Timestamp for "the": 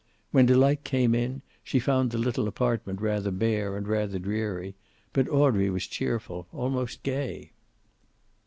2.09-2.17